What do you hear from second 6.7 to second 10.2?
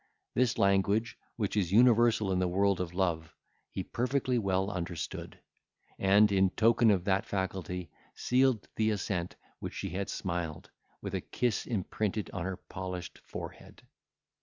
of that faculty, sealed the assent which she had